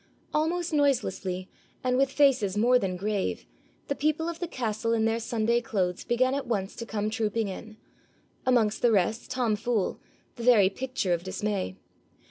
Almost 0.33 0.73
noiselessly, 0.73 1.47
and 1.83 1.95
with 1.95 2.11
faces 2.11 2.57
more 2.57 2.79
than 2.79 2.95
grave, 2.97 3.45
the 3.87 3.93
people 3.93 4.27
of 4.27 4.39
the 4.39 4.47
castle 4.47 4.93
in 4.93 5.05
their 5.05 5.19
Sunday 5.19 5.61
clothes 5.61 6.03
began 6.03 6.33
at 6.33 6.47
once 6.47 6.75
to 6.77 6.87
come 6.87 7.11
trooping 7.11 7.47
in, 7.47 7.77
amongst 8.43 8.81
the 8.81 8.91
rest 8.91 9.29
Tom 9.29 9.55
Fool, 9.55 9.99
the 10.37 10.43
very 10.43 10.71
picture 10.71 11.13
of 11.13 11.21
dismay. 11.23 11.75